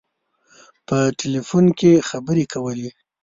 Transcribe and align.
په 0.87 0.97
ټلفون 1.19 1.65
کې 1.79 1.91
خبري 2.09 2.45
کولې. 2.53 2.89